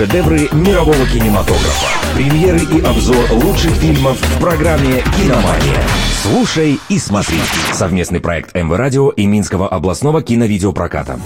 Шедевры 0.00 0.48
мирового 0.52 1.06
кинематографа. 1.06 2.14
Премьеры 2.14 2.60
и 2.60 2.80
обзор 2.80 3.32
лучших 3.32 3.70
фильмов 3.72 4.18
в 4.18 4.40
программе 4.40 5.04
«Киномания». 5.14 5.82
Слушай 6.22 6.80
и 6.88 6.98
смотри. 6.98 7.36
Совместный 7.74 8.18
проект 8.18 8.54
МВ 8.54 8.74
Радио 8.74 9.10
и 9.10 9.26
Минского 9.26 9.68
областного 9.68 10.22
киновидеопроката. 10.22 11.20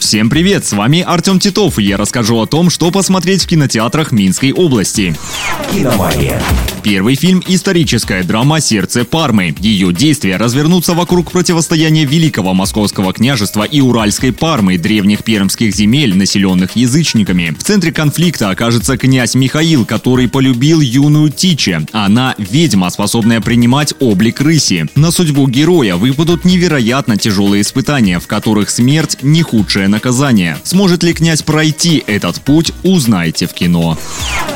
Всем 0.00 0.30
привет, 0.30 0.64
с 0.64 0.72
вами 0.72 1.02
Артем 1.02 1.38
Титов, 1.38 1.78
и 1.78 1.84
я 1.84 1.96
расскажу 1.96 2.40
о 2.40 2.46
том, 2.46 2.70
что 2.70 2.90
посмотреть 2.90 3.44
в 3.44 3.46
кинотеатрах 3.46 4.10
Минской 4.10 4.50
области. 4.50 5.14
«Киномания». 5.70 6.42
Первый 6.84 7.14
фильм– 7.14 7.42
историческая 7.48 8.22
драма 8.24 8.60
«Сердце 8.60 9.06
Пармы». 9.06 9.54
Ее 9.58 9.90
действия 9.90 10.36
развернутся 10.36 10.92
вокруг 10.92 11.32
противостояния 11.32 12.04
Великого 12.04 12.52
Московского 12.52 13.14
княжества 13.14 13.62
и 13.62 13.80
Уральской 13.80 14.34
Пармы, 14.34 14.76
древних 14.76 15.24
пермских 15.24 15.74
земель, 15.74 16.14
населенных 16.14 16.76
язычниками. 16.76 17.56
В 17.58 17.62
центре 17.62 17.90
конфликта 17.90 18.50
окажется 18.50 18.98
князь 18.98 19.34
Михаил, 19.34 19.86
который 19.86 20.28
полюбил 20.28 20.82
юную 20.82 21.30
Тиче. 21.30 21.86
Она– 21.92 22.34
ведьма, 22.38 22.90
способная 22.90 23.40
принимать 23.40 23.94
облик 23.98 24.42
рыси. 24.42 24.86
На 24.94 25.10
судьбу 25.10 25.48
героя 25.48 25.96
выпадут 25.96 26.44
невероятно 26.44 27.16
тяжелые 27.16 27.62
испытания, 27.62 28.20
в 28.20 28.26
которых 28.26 28.68
смерть– 28.68 29.16
не 29.22 29.40
худшее 29.40 29.88
наказание. 29.88 30.58
Сможет 30.64 31.02
ли 31.02 31.14
князь 31.14 31.40
пройти 31.40 32.04
этот 32.06 32.42
путь, 32.42 32.72
узнаете 32.82 33.46
в 33.46 33.54
кино. 33.54 33.96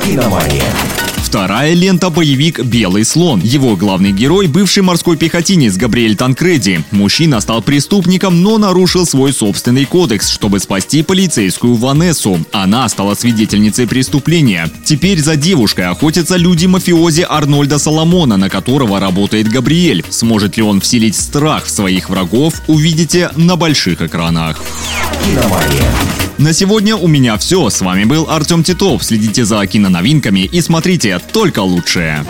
«Киномания». 0.04 0.74
Вторая 1.22 1.74
лента– 1.74 2.08
боевик 2.10 2.60
«Белый 2.60 3.04
слон». 3.04 3.40
Его 3.40 3.76
главный 3.76 4.12
герой– 4.12 4.46
бывший 4.48 4.82
морской 4.82 5.16
пехотинец 5.16 5.76
Габриэль 5.76 6.16
Танкреди. 6.16 6.82
Мужчина 6.90 7.40
стал 7.40 7.60
преступником, 7.60 8.42
но 8.42 8.56
нарушил 8.58 9.06
свой 9.06 9.32
собственный 9.32 9.84
кодекс, 9.84 10.30
чтобы 10.30 10.58
спасти 10.58 11.02
полицейскую 11.02 11.74
Ванессу. 11.74 12.38
Она 12.52 12.88
стала 12.88 13.14
свидетельницей 13.14 13.86
преступления. 13.86 14.70
Теперь 14.84 15.20
за 15.20 15.36
девушкой 15.36 15.86
охотятся 15.86 16.36
люди-мафиози 16.36 17.26
Арнольда 17.28 17.78
Соломона, 17.78 18.36
на 18.36 18.48
которого 18.48 18.98
работает 18.98 19.48
Габриэль. 19.48 20.04
Сможет 20.08 20.56
ли 20.56 20.62
он 20.62 20.80
вселить 20.80 21.16
страх 21.16 21.66
в 21.66 21.70
своих 21.70 22.08
врагов, 22.08 22.62
увидите 22.66 23.30
на 23.36 23.56
больших 23.56 24.00
экранах. 24.00 24.60
«Киномания». 25.24 26.27
На 26.38 26.52
сегодня 26.52 26.94
у 26.94 27.08
меня 27.08 27.36
все. 27.36 27.68
С 27.68 27.80
вами 27.80 28.04
был 28.04 28.30
Артем 28.30 28.62
Титов. 28.62 29.02
Следите 29.02 29.44
за 29.44 29.66
киноновинками 29.66 30.40
и 30.40 30.60
смотрите 30.60 31.18
только 31.32 31.58
лучшее. 31.60 32.24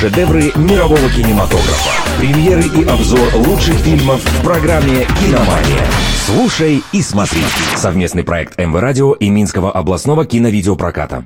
Шедевры 0.00 0.52
мирового 0.56 1.08
кинематографа. 1.10 1.90
Премьеры 2.18 2.62
и 2.62 2.84
обзор 2.84 3.32
лучших 3.36 3.76
фильмов 3.76 4.22
в 4.24 4.42
программе 4.42 5.06
«Киномания». 5.20 5.86
Слушай 6.26 6.82
и 6.92 7.00
смотри. 7.00 7.42
Совместный 7.76 8.24
проект 8.24 8.58
МВ 8.58 8.74
Радио 8.78 9.12
и 9.12 9.30
Минского 9.30 9.70
областного 9.70 10.26
киновидеопроката. 10.26 11.16